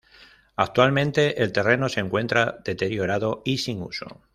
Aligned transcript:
Actualmente, 0.55 1.43
el 1.43 1.51
terreno 1.53 1.87
se 1.87 1.99
encuentra 1.99 2.57
deteriorado 2.65 3.43
y 3.45 3.59
sin 3.59 3.83
uso. 3.83 4.19